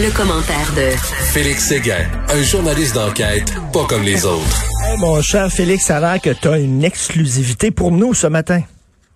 [0.00, 0.96] Le, commentaire de
[1.32, 4.64] Félix Séguin, un journaliste d'enquête pas comme les autres.
[4.84, 8.28] Hey, mon cher Félix, ça a l'air que tu as une exclusivité pour nous ce
[8.28, 8.62] matin.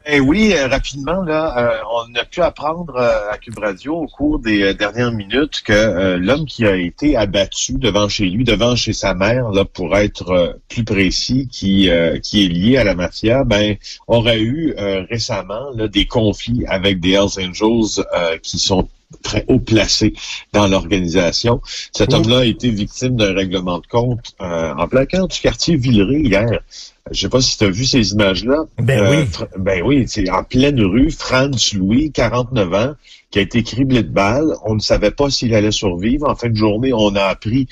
[0.05, 4.06] Eh oui, euh, rapidement, là, euh, on a pu apprendre euh, à Cube Radio au
[4.08, 8.42] cours des euh, dernières minutes que euh, l'homme qui a été abattu devant chez lui,
[8.42, 11.88] devant chez sa mère, là, pour être euh, plus précis, qui,
[12.24, 13.77] qui est lié à la mafia, ben,
[14.08, 14.74] aurait eu
[15.08, 18.05] récemment là, des conflits avec des Hells Angels
[18.42, 18.88] qui sont
[19.22, 20.14] très haut placés
[20.52, 21.60] dans l'organisation.
[21.92, 26.20] Cet homme-là a été victime d'un règlement de compte en plein cœur du quartier Villeray
[26.20, 26.60] hier.
[27.10, 28.64] Je sais pas si tu as vu ces images-là.
[28.78, 29.46] Ben oui.
[29.58, 32.92] Ben oui, c'est en pleine rue, Franz Louis, 49 ans,
[33.30, 34.54] qui a été criblé de balles.
[34.64, 36.28] On ne savait pas s'il allait survivre.
[36.28, 37.66] En fin de journée, on a appris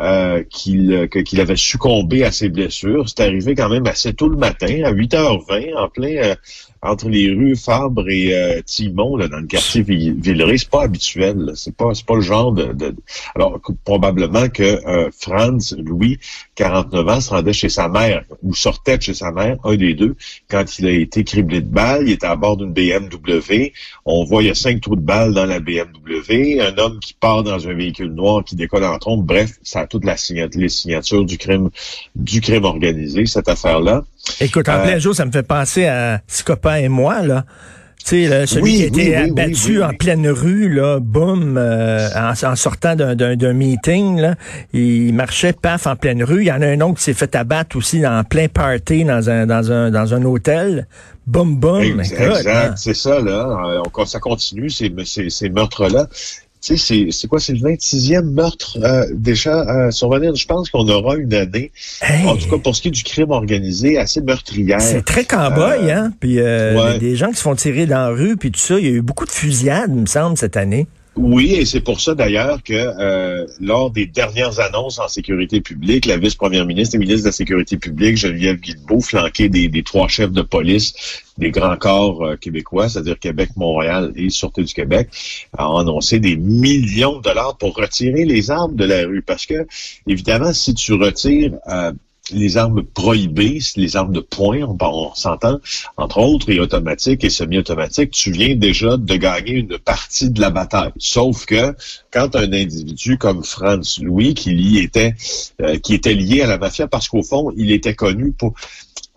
[0.00, 3.08] euh, qu'il qu'il avait succombé à ses blessures.
[3.08, 6.34] C'est arrivé quand même assez tôt le matin, à 8h20, en plein euh,
[6.82, 10.58] entre les rues Fabre et euh, Timon, là, dans le quartier Villeray.
[10.58, 11.52] C'est pas habituel.
[11.54, 12.94] C'est pas c'est pas le genre de, de...
[13.34, 16.18] alors probablement que euh, Franz Louis,
[16.54, 19.94] 49 ans, se rendait chez sa mère ou sortait de chez sa mère, un des
[19.94, 20.16] deux,
[20.48, 22.04] quand il a été criblé de balles.
[22.06, 23.72] Il était à bord d'une BMW.
[24.04, 26.60] On voit il y a cinq trous de balles dans la BMW.
[26.60, 29.24] Un homme qui part dans un véhicule noir qui décolle en trompe.
[29.24, 31.70] Bref, ça toute la signat- les signatures du crime
[32.14, 34.02] du crime organisé cette affaire-là.
[34.40, 37.44] Écoute, en Euh, plein jour, ça me fait penser à Scopa et moi, là.
[38.04, 41.56] Tu sais, celui Oui, qui a été oui, abattu oui, en pleine rue, là, boum,
[41.58, 44.36] euh, en, en sortant d'un- d'un d'un meeting, là,
[44.72, 46.42] il marchait, paf, en pleine rue.
[46.42, 49.28] Il y en a un autre qui s'est fait abattre aussi en plein party dans
[49.28, 50.86] un, dans un, dans un hôtel.
[51.26, 51.82] Boum, boum.
[52.00, 52.74] Exact, hein.
[52.76, 53.48] c'est ça, là.
[53.66, 56.06] Euh, on- ça continue, ces, ces, ces meurtres-là.
[56.66, 60.34] Tu sais, c'est- c'est quoi, c'est le 26e meurtre euh, déjà à survenir.
[60.34, 61.70] Je pense qu'on aura une année,
[62.02, 64.80] Hey, en tout cas pour ce qui est du crime organisé, assez meurtrière.
[64.80, 66.12] c'est très cowboy, Euh, hein?
[66.18, 66.98] Puis euh, ouais.
[66.98, 68.80] des gens qui se font tirer dans la rue, puis tout ça.
[68.80, 70.88] Il y a eu beaucoup de fusillades, il me semble, cette année.
[71.16, 76.04] Oui, et c'est pour ça d'ailleurs que euh, lors des dernières annonces en sécurité publique,
[76.04, 80.32] la vice-première ministre et ministre de la Sécurité publique, Geneviève Guilbeault, flanquée des, trois chefs
[80.32, 85.08] de police des grands corps euh, québécois, c'est-à-dire Québec, Montréal et Sûreté du Québec,
[85.56, 89.22] a annoncé des millions de dollars pour retirer les armes de la rue.
[89.22, 89.66] Parce que,
[90.06, 91.92] évidemment, si tu retires euh,
[92.32, 95.60] les armes prohibées, les armes de poing, on, s'entend,
[95.96, 100.50] entre autres, et automatiques et semi-automatiques, tu viens déjà de gagner une partie de la
[100.50, 100.92] bataille.
[100.98, 101.74] Sauf que
[102.10, 107.22] quand un individu comme Franz Louis, qui euh, était lié à la mafia, parce qu'au
[107.22, 108.54] fond, il était connu pour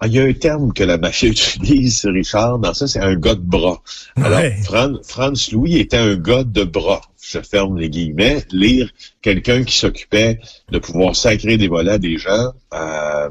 [0.08, 3.36] il y a un terme que la mafia utilise, Richard, dans ça, c'est un gars
[3.36, 3.82] de bras.
[4.16, 4.56] Alors, Ouais.
[4.64, 7.02] Fran- Franz Louis était un gars de bras.
[7.22, 8.44] Je ferme les guillemets.
[8.52, 8.90] Lire
[9.22, 10.40] quelqu'un qui s'occupait
[10.72, 13.30] de pouvoir sacrer des volets à des gens euh,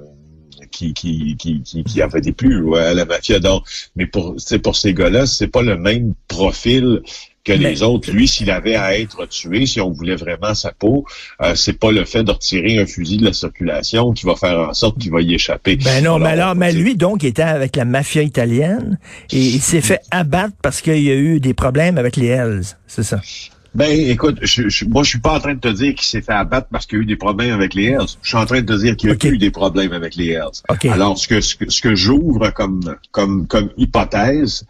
[0.71, 3.39] qui, qui, qui, qui, qui avaient des plus ouais, à la mafia.
[3.41, 3.65] Donc,
[3.97, 7.03] mais pour, c'est pour ces gars-là, c'est pas le même profil
[7.45, 8.11] que Mais- les autres.
[8.11, 11.06] Lui, s'il avait à être tué, si on voulait vraiment sa peau,
[11.41, 14.59] euh, c'est pas le fait de retirer un fusil de la circulation qui va faire
[14.59, 15.77] en sorte qu'il va y échapper.
[15.77, 18.99] Ben non, mais alors, mais lui, donc, il était avec la mafia italienne
[19.33, 22.65] et il s'est fait abattre parce qu'il y a eu des problèmes avec les Hells.
[22.87, 23.21] C'est ça?
[23.75, 26.23] Ben, écoute, je, je, moi, je suis pas en train de te dire qu'il s'est
[26.23, 28.06] fait abattre parce qu'il y a eu des problèmes avec les Hells.
[28.23, 29.25] Je suis en train de te dire qu'il y a Ok.
[29.25, 30.62] eu des problèmes avec les Hells.
[30.69, 30.87] OK.
[30.87, 34.65] Alors, ce que, ce que, ce que j'ouvre comme, comme, comme hypothèse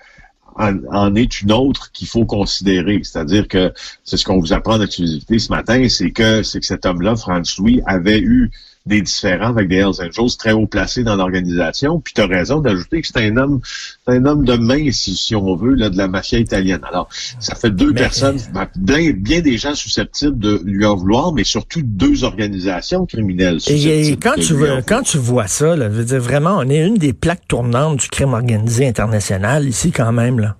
[0.56, 3.00] en, en est une autre qu'il faut considérer.
[3.04, 3.72] C'est-à-dire que
[4.03, 7.15] c'est ce qu'on vous apprend en exclusivité ce matin, c'est que, c'est que cet homme-là,
[7.16, 8.50] Franz Louis, avait eu
[8.88, 12.00] des différends avec des Hells Angels très haut placés dans l'organisation.
[12.00, 13.60] Puis tu as raison d'ajouter que c'est un homme,
[14.06, 16.81] c'est un homme de main, si, si on veut, là, de la mafia italienne.
[16.88, 20.97] Alors, ça fait deux Mais- personnes, ben, bien, bien des gens susceptibles de lui en
[20.97, 25.89] vouloir, mais surtout deux organisations criminelles Et, quand tu vois, quand tu vois ça, là,
[25.91, 29.92] je veux dire, vraiment, on est une des plaques tournantes du crime organisé international ici
[29.92, 30.57] quand même, là.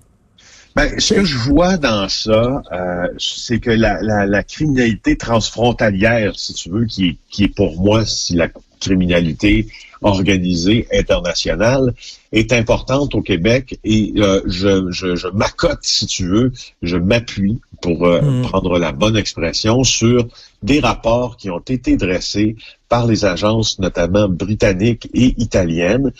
[0.75, 6.37] Ben, ce que je vois dans ça, euh, c'est que la, la, la criminalité transfrontalière,
[6.37, 8.47] si tu veux, qui, est- qui est pour moi si la
[8.79, 9.67] criminalité
[10.01, 11.93] organisée internationale,
[12.31, 17.59] est importante au Québec et euh, je, je, je m'accote, si tu veux, je m'appuie
[17.81, 18.41] pour euh, Mm.
[18.43, 20.27] prendre la bonne expression sur
[20.63, 22.55] des rapports qui ont été dressés
[22.87, 26.11] par les agences notamment britanniques et italiennes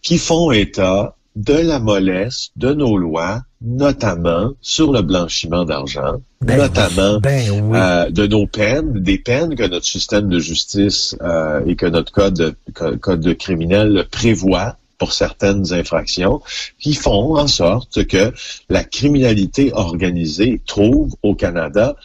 [0.00, 6.56] qui font état de la mollesse de nos lois, notamment sur le blanchiment d'argent, Ben
[6.58, 7.78] notamment ben oui.
[7.78, 12.10] euh, de nos peines, des peines que notre système de justice euh, et que notre
[12.10, 16.40] code, co- code de criminel prévoit pour certaines infractions,
[16.78, 18.32] qui font en sorte que
[18.70, 21.96] la criminalité organisée trouve au Canada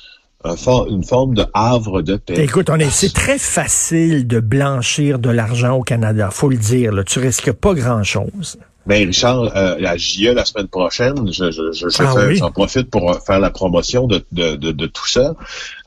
[0.43, 2.33] un for- une forme de havre de paix.
[2.43, 6.91] Écoute, on est, c'est très facile de blanchir de l'argent au Canada, faut le dire.
[6.91, 7.03] Là.
[7.05, 8.57] Tu risques pas grand-chose.
[8.87, 12.35] Mais Richard, euh, la JE la semaine prochaine, je, je, je, je Ah fais- oui?
[12.37, 15.35] j'en profite pour euh, faire la promotion de, de, de, de tout ça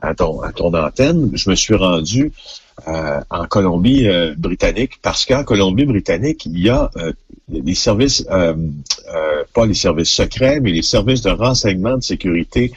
[0.00, 1.30] à ton, à ton antenne.
[1.34, 2.32] Je me suis rendu
[2.86, 7.12] euh, en Colombie-Britannique parce qu'en Colombie-Britannique, il y a euh,
[7.48, 8.54] les services, euh,
[9.14, 12.72] euh, pas les services secrets, mais les services de renseignement de sécurité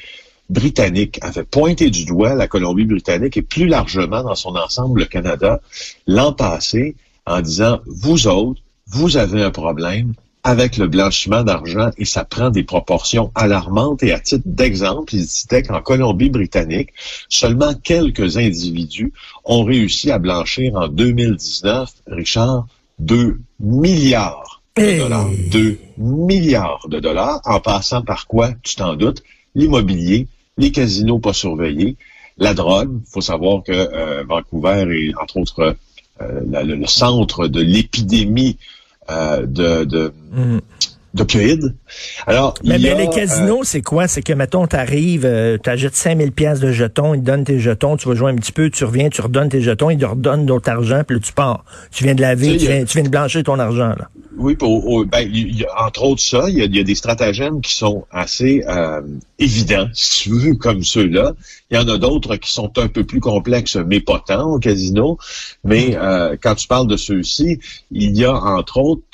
[0.49, 5.59] britanniques avaient pointé du doigt la Colombie-Britannique et plus largement dans son ensemble le Canada
[6.07, 10.13] l'an passé en disant, vous autres, vous avez un problème
[10.43, 14.01] avec le blanchiment d'argent et ça prend des proportions alarmantes.
[14.01, 16.91] Et à titre d'exemple, il disait qu'en Colombie-Britannique,
[17.27, 19.11] seulement quelques individus
[19.43, 22.65] ont réussi à blanchir en 2019, Richard,
[22.99, 24.99] 2 milliards de Hey!
[24.99, 25.29] dollars.
[25.51, 29.23] 2 milliards de dollars, en passant par quoi, tu t'en doutes,
[29.55, 31.97] l'immobilier, les casinos pas surveillés,
[32.37, 33.01] la drogue.
[33.05, 35.75] Il faut savoir que euh, Vancouver est, entre autres,
[36.49, 38.57] la- le, le centre de l'épidémie
[39.09, 40.59] euh, de, de, Mm.
[41.13, 41.73] d'opioïdes.
[42.27, 44.07] Alors, Mais, il mais a, les casinos, c'est quoi?
[44.07, 47.95] C'est que, mettons, t'arrives, euh, t'achètes 5000 pièces de jetons, ils te donnent tes jetons,
[47.97, 50.45] tu vas jouer un petit peu, tu reviens, tu redonnes tes jetons, ils te redonnent
[50.45, 51.63] d'autres argent, puis là, tu pars.
[51.91, 54.09] Tu viens de laver, Tu viens, tu viens de blanchir ton argent, là.
[54.37, 57.73] Oui, pour, ben, y entre autres ça, il y a, y a des stratagèmes qui
[57.73, 59.01] sont assez euh,
[59.39, 61.33] évidents, si tu veux, comme ceux-là.
[61.71, 64.59] Il y en a d'autres qui sont un peu plus complexes, mais pas tant au
[64.59, 65.17] casino.
[65.63, 69.05] Mais euh, quand tu parles de ceux-ci, il y a entre autres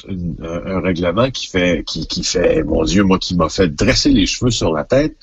[0.44, 4.26] un règlement qui fait, qui, qui fait, mon Dieu, moi, qui m'a fait dresser les
[4.26, 5.16] cheveux sur la tête.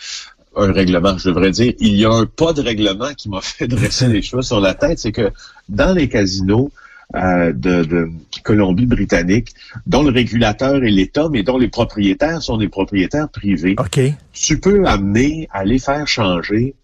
[0.56, 1.75] Un règlement, je devrais dire.
[1.79, 4.73] Il y a un pas de règlement qui m'a fait dresser les cheveux sur la
[4.73, 5.31] tête, c'est que
[5.69, 6.70] dans les casinos,
[7.14, 8.10] euh, de, de
[8.44, 9.54] Colombie-Britannique,
[9.86, 13.74] dont le régulateur est l'État, mais dont les propriétaires sont des propriétaires privés.
[13.78, 14.00] OK.
[14.32, 16.74] Tu peux amener à les faire changer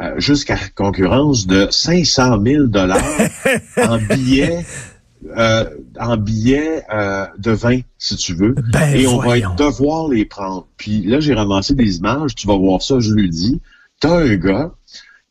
[0.00, 3.02] euh, jusqu'à concurrence de 500 000 dollars
[3.76, 4.64] en billets
[5.36, 5.64] euh,
[6.00, 8.54] en billets euh, de vin, si tu veux.
[8.72, 9.54] Ben, Et on va voyons.
[9.54, 10.66] devoir les prendre.
[10.76, 13.60] Puis là, j'ai ramassé des images, tu vas voir ça jeudi.
[14.00, 14.72] T'as un gars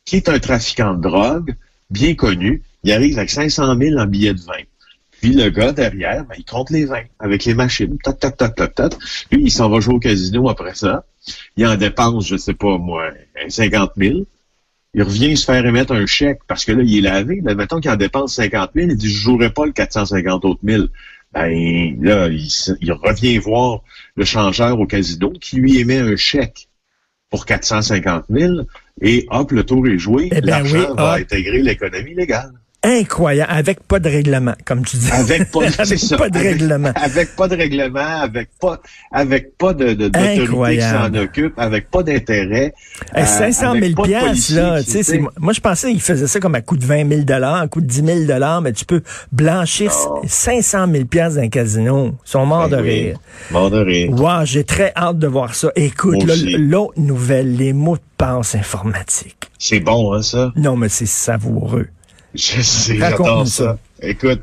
[0.06, 1.56] qui est un trafiquant de drogue,
[1.90, 2.64] bien connu.
[2.84, 4.64] Il arrive avec 500 000 en billets de vin.
[5.22, 7.98] Puis le gars derrière, ben, il compte les vins avec les machines.
[8.04, 8.94] Tac, tac, tac, tac, tac.
[9.32, 11.06] Lui, il s'en va jouer au casino après ça.
[11.58, 13.12] Il en dépense, je sais pas moi,
[13.48, 14.20] 50 000.
[14.94, 17.40] Il revient se faire émettre un chèque parce que là, il est lavé.
[17.44, 20.62] Mais mettons qu'il en dépense 50 000, il dit, je jouerai pas le 450 autres
[20.64, 20.90] mille.
[21.34, 23.82] Ben, là, il, revient voir
[24.16, 26.68] le changeur au casino qui lui émet un chèque
[27.30, 28.54] pour 450 000
[29.02, 30.30] et hop, le tour est joué.
[30.32, 32.52] Eh ben L'argent oui, va intégrer l'économie légale.
[32.84, 35.12] Incroyable, avec pas de règlement, comme tu dis.
[35.12, 36.92] Avec pas, Avec ça, pas de avec- règlement.
[36.96, 38.80] Avec pas de règlement, avec pas,
[39.12, 42.74] avec pas de, de- d'autorité qui s'en occupe, avec pas d'intérêt.
[43.14, 46.02] Hey, euh, 500 avec 000 pas de piastres, là, tu sais, moi, je pensais qu'il
[46.02, 48.86] faisait ça comme à coût de 20 000 à coût de 10 000 mais tu
[48.86, 50.22] peux blanchir Non.
[50.26, 52.16] 500 000 piastres d'un casino.
[52.26, 52.90] Ils sont morts Ben de oui.
[52.90, 53.18] rire.
[53.52, 54.10] Mort de rire.
[54.12, 55.70] Wow, j'ai très hâte de voir ça.
[55.76, 59.52] Écoute, là, l'autre nouvelle, les mots de passe informatiques.
[59.60, 60.52] C'est bon, hein, ça?
[60.56, 61.88] Non, mais c'est savoureux.
[62.34, 63.64] Je sais, j'adore ça.
[63.64, 63.78] ça.
[64.04, 64.40] Écoute,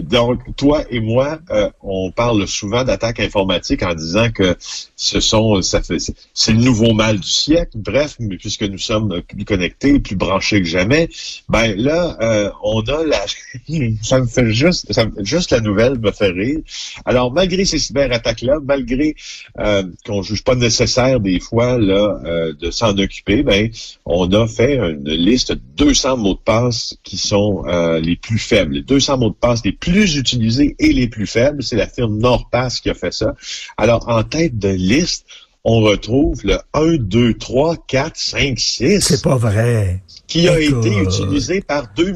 [0.00, 4.56] donc toi et moi, euh, on parle souvent d'attaques informatiques en disant que
[4.94, 7.72] ce sont, ça fait, c'est- le nouveau mal du siècle.
[7.74, 11.08] Bref, mais puisque nous sommes plus connectés, plus branchés que jamais,
[11.48, 13.24] ben là, euh, on a la,
[14.02, 16.60] ça me fait juste, ça me- juste la nouvelle me fait rire.
[17.04, 19.16] Alors malgré ces cyberattaques-là, malgré
[19.58, 23.70] euh, qu'on juge pas nécessaire des fois là euh, de s'en occuper, ben
[24.04, 27.64] on a fait une liste de 200 mots de passe qui sont
[28.02, 28.74] les plus faibles.
[28.74, 32.18] Les 200 mots de passe les plus utilisés et les plus faibles, c'est la firme
[32.18, 33.34] NordPass qui a fait ça.
[33.78, 35.24] Alors, en tête de liste,
[35.64, 40.00] on retrouve le 1, 2, 3, 4, 5, 6 C'est pas vrai.
[40.26, 40.86] qui a Écoute.
[40.86, 42.14] été utilisé par 2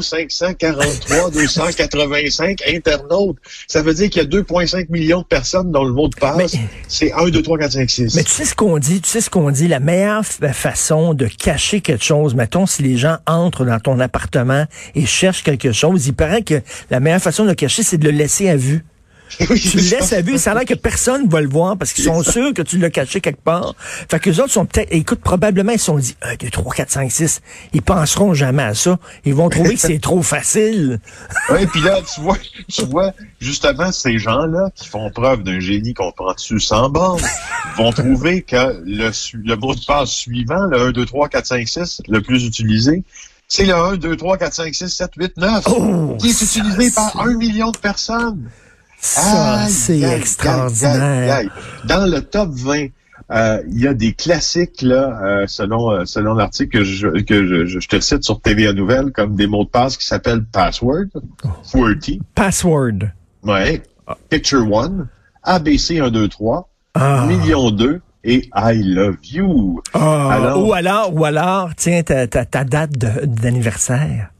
[0.00, 3.36] 543 285 internautes.
[3.68, 6.54] Ça veut dire qu'il y a 2,5 millions de personnes dont le mot de passe,
[6.88, 8.14] c'est 1, 2, 3, 4, 5, 6.
[8.16, 11.12] Mais tu sais ce qu'on dit, tu sais ce qu'on dit, la meilleure f- façon
[11.14, 15.72] de cacher quelque chose, mettons si les gens entrent dans ton appartement et cherchent quelque
[15.72, 18.56] chose, il paraît que la meilleure façon de le cacher, c'est de le laisser à
[18.56, 18.84] vue.
[19.50, 21.92] Oui, tu le laisses à vue, ça a l'air que personne va le voir parce
[21.92, 23.74] qu'ils sont sûrs que tu l'as caché quelque part.
[23.78, 26.74] Fait que les autres sont peut-être, écoute, probablement, ils se sont dit, 1, 2, 3,
[26.74, 27.42] 4, 5, 6.
[27.72, 28.98] Ils penseront jamais à ça.
[29.24, 31.00] Ils vont trouver que c'est trop facile.
[31.50, 32.36] Oui, puis là, tu vois,
[32.68, 37.22] tu vois, justement, ces gens-là qui font preuve d'un génie qu'on prend dessus sans borne,
[37.76, 41.68] vont trouver que le, le mot de passe suivant, le 1, 2, 3, 4, 5,
[41.68, 43.02] 6, le plus utilisé,
[43.48, 46.90] c'est le 1, 2, 3, 4, 5, 6, 7, 8, 9, Oh, qui est utilisé
[46.90, 48.50] par un million de personnes.
[48.98, 51.32] Ça, c'est aïe, extraordinaire.
[51.34, 51.48] aïe, aïe.
[51.84, 52.86] Dans le top 20,
[53.30, 57.66] euh, il y a des classiques, là, euh, selon, euh, selon l'article que, je, que
[57.66, 61.06] je, te cite sur TVA Nouvelles, comme des mots de passe qui s'appellent Password,
[61.72, 63.10] QWERTY, Password.
[63.44, 63.82] ouais,
[64.28, 65.08] Picture One,
[65.42, 67.26] ABC 1, 2, 3, Ah.
[67.28, 69.82] Million 2 et I Love You.
[69.92, 74.30] Ah, Alors- ou alors, ou alors, tiens, ta, ta, ta date de- d'anniversaire.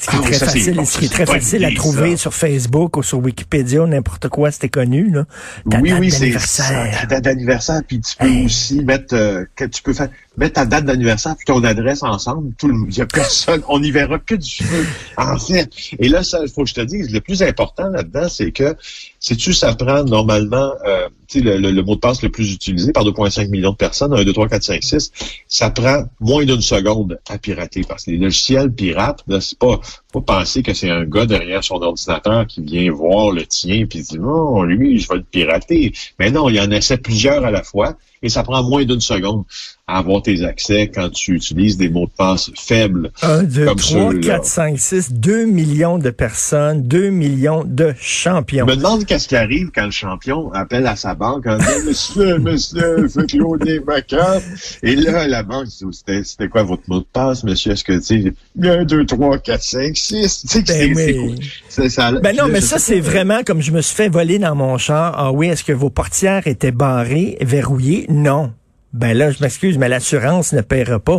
[0.00, 1.64] Ce qui est Ah oui, très ça, facile, bon, ce qui est c'est très facile
[1.64, 2.16] à idée, trouver ça.
[2.18, 5.24] sur Facebook ou sur Wikipédia ou n'importe quoi, c'était connu, là.
[5.66, 7.06] Oui, date oui, c'est d'anniversaire.
[7.20, 10.08] d'anniversaire, puis tu peux aussi mettre, euh, que tu peux faire,
[10.38, 12.54] mettre ta date d'anniversaire puis ton adresse ensemble.
[12.58, 14.86] Tout le, a personne, on n'y verra que du feu.
[15.16, 15.70] En fait.
[15.98, 18.74] Et là, ça, faut que je te dise, le plus important là-dedans, c'est que,
[19.20, 22.92] sais-tu, ça prend normalement, euh, tu le, le- le mot de passe le plus utilisé
[22.92, 25.12] par 2,5 millions de personnes, 1, 2, 3, 4, 5, 6,
[25.48, 27.82] ça prend moins d'une seconde à pirater.
[27.86, 29.80] Parce que les logiciels pirates, là, c'est pas,
[30.12, 34.00] pas penser que c'est un gars derrière son ordinateur qui vient voir le tien puis
[34.02, 35.92] dit, non, lui, je vais le pirater.
[36.18, 39.00] Mais non, il y en essaie plusieurs à la fois et ça prend moins d'une
[39.00, 39.44] seconde
[39.86, 43.10] à avoir tes accès quand tu utilises des mots de passe faibles.
[43.22, 44.20] 1, 2, Comme 3, ceux-là.
[44.20, 48.66] 4, 5, 6, 2 millions de personnes, 2 millions de champions.
[48.68, 51.86] Je me demande qu'est-ce qui arrive quand le champion appelle à sa banque en disant
[51.86, 54.44] Monsieur, monsieur, faites cloner ma carte.
[54.82, 57.72] Et là, la banque dit C'était c'était quoi votre mot de passe, monsieur?
[57.72, 60.40] Est-ce que tu sais 1, 2, 3, 4, 5, 6?
[60.42, 61.36] Tu sais que Ben oui.
[61.70, 61.88] cool.
[61.90, 62.12] Ça.
[62.12, 65.14] Ben non, mais ça, c'est vraiment comme je me suis fait voler dans mon char.
[65.16, 68.06] Ah oui, est-ce que vos portières étaient barrées, verrouillées?
[68.08, 68.52] Non.
[68.94, 71.18] Ben là, je m'excuse, mais l'assurance ne paiera pas.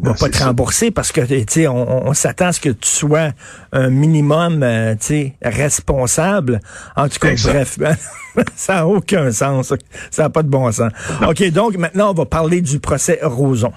[0.00, 0.46] Va Ben, pas te ça.
[0.46, 3.30] rembourser parce que, tu sais, on, on s'attend à ce que tu sois
[3.72, 6.60] un minimum, euh, tu sais, responsable.
[6.96, 7.96] En tout cas, bref, ben,
[8.56, 9.72] ça n'a aucun sens.
[10.10, 10.90] Ça n'a pas de bon sens.
[11.26, 13.72] OK, donc maintenant, on va parler du procès Roson.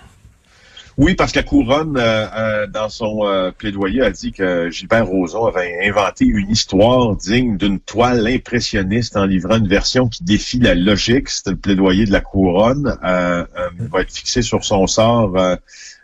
[0.98, 5.06] Oui, parce que la couronne, euh, euh, dans son euh, plaidoyer, a dit que Gilbert
[5.06, 10.60] Rozon avait inventé une histoire digne d'une toile impressionniste en livrant une version qui défie
[10.60, 11.30] la logique.
[11.30, 12.98] C'était le plaidoyer de la couronne.
[13.04, 15.38] Il va être fixé sur son sort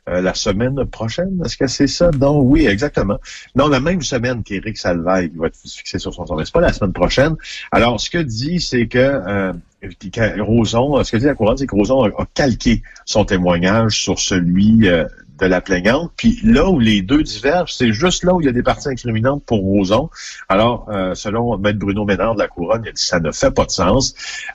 [0.06, 1.42] la semaine prochaine.
[1.44, 2.12] Est-ce que c'est ça?
[2.12, 3.18] Non, oui, exactement.
[3.56, 6.38] Non, la même semaine qu'Éric Salvaille va être fixé sur son sort.
[6.38, 7.36] Mais c'est pas la semaine prochaine.
[7.72, 9.54] Alors, ce que dit, c'est que
[10.40, 14.20] Roson, ce que dit la couronne, c'est que Roson a, a calqué son témoignage sur
[14.20, 15.06] celui euh,
[15.40, 16.12] de la plaignante?
[16.16, 18.88] Puis là où les deux divergent, c'est juste là où il y a des parties
[18.90, 20.10] incriminantes pour Roson.
[20.48, 23.50] Alors, euh, selon Maître Bruno Ménard de la Couronne, il a dit ça ne fait
[23.52, 24.14] pas de sens.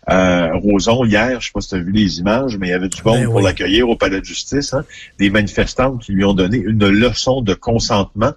[0.08, 2.74] Euh, Roson, hier, je sais pas si tu as vu les images, mais il y
[2.74, 3.42] avait du monde Ben pour oui.
[3.42, 4.72] l'accueillir au palais de justice.
[4.72, 4.84] hein.
[5.18, 8.32] des manifestantes qui lui ont donné une leçon de consentement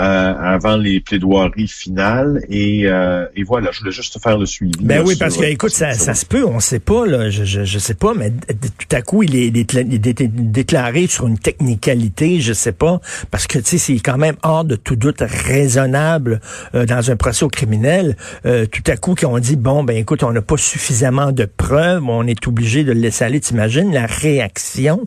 [0.00, 2.42] euh, avant les plaidoiries finales.
[2.48, 4.72] Et, euh, et voilà, je voulais juste te faire le suivi.
[4.80, 7.06] Ben là, oui, sur- parce que, écoute, ça, sur- ça se peut, on sait pas,
[7.06, 11.36] là, je, je, je sais pas, mais tout à coup, il est, déclaré sur une
[11.36, 16.40] technicalité, je sais pas, parce que, tu c'est quand même hors de tout doute raisonnable
[16.74, 18.16] euh, dans un procès au criminel.
[18.46, 22.02] Euh, tout à coup, qu'on dit, bon, ben écoute, on n'a pas suffisamment de preuves,
[22.08, 23.40] on est obligé de le laisser aller.
[23.40, 25.06] T'imagines la réaction?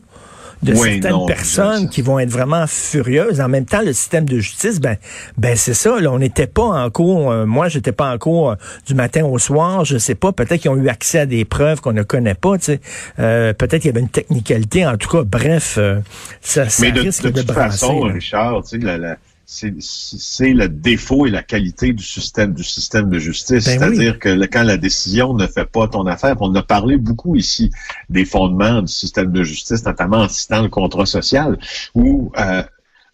[0.63, 3.41] De Oui, certaines non, personnes qui vont être vraiment furieuses.
[3.41, 4.97] En même temps, le système de justice, ben,
[5.37, 5.99] ben c'est ça.
[5.99, 7.31] Là, on n'était pas en cours.
[7.31, 8.55] euh, moi, j'étais pas en cours euh,
[8.87, 9.85] du matin au soir.
[9.85, 10.31] Je sais pas.
[10.31, 12.57] Peut-être qu'ils ont eu accès à des preuves qu'on ne connaît pas.
[12.57, 12.81] Tu sais.
[13.19, 14.85] Euh, peut-être qu'il y avait une technicalité.
[14.87, 15.99] En tout cas, bref, euh,
[16.41, 17.79] ça, ça Mais de, risque de de, toute brasser.
[17.85, 18.13] façon, là.
[18.13, 23.09] Richard, tu sais, la, la- c'est le défaut et la qualité du système du système
[23.09, 23.65] de justice.
[23.65, 26.97] Ben C'est-à-dire que le- quand la décision ne fait pas ton affaire, on a parlé
[26.97, 27.71] beaucoup ici
[28.09, 31.57] des fondements du système de justice, notamment en citant le contrat social,
[31.93, 32.63] où euh,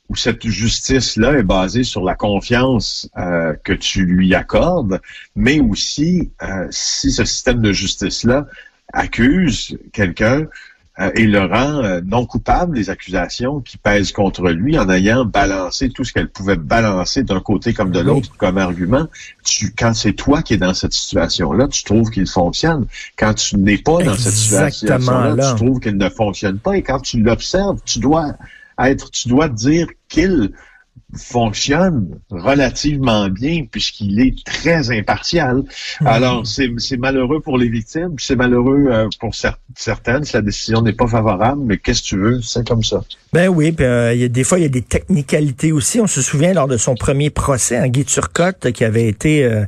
[0.10, 5.00] où cette justice-là est basée sur la confiance euh, que tu lui accordes,
[5.38, 8.46] mais aussi euh, si ce système de justice-là
[8.92, 10.48] accuse quelqu'un
[11.02, 15.26] euh, et le rend euh, non coupable des accusations qui pèsent contre lui en ayant
[15.26, 18.06] balancé tout ce qu'elle pouvait balancer d'un côté comme de Oui.
[18.06, 19.08] l'autre comme argument.
[19.44, 22.86] Tu, quand c'est toi qui es dans cette situation-là, tu trouves qu'il fonctionne.
[23.18, 25.54] Quand tu n'es pas dans cette situation-là, là.
[25.56, 26.78] tu trouves qu'il ne fonctionne pas.
[26.78, 28.34] Et quand tu l'observes, tu dois
[28.80, 30.52] être, tu dois dire qu'il
[31.18, 35.64] fonctionne relativement bien puisqu'il est très impartial.
[36.02, 36.08] Mhm.
[36.08, 40.42] Alors, c'est c'est malheureux pour les victimes, c'est malheureux euh, pour cer- certaines si la
[40.42, 43.02] décision n'est pas favorable, mais qu'est-ce que tu veux, c'est comme ça.
[43.34, 46.00] Ben oui, puis euh, y a des fois il y a des technicalités aussi.
[46.00, 49.64] On se souvient lors de son premier procès, en Guy Turcotte, qui avait été euh,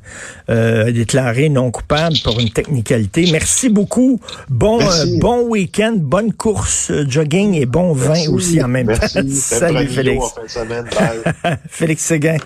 [0.49, 3.29] euh, déclaré non coupable pour une technicalité.
[3.31, 4.19] Merci beaucoup.
[4.49, 8.27] Bon euh, bon week-end, bonne course euh, jogging et bon vin Merci.
[8.29, 9.13] aussi en même Merci.
[9.13, 9.21] temps.
[9.29, 10.23] Salut Félix.
[10.23, 10.85] en fin de semaine.
[10.85, 11.32] Bye.
[11.69, 12.37] Félix Séguin.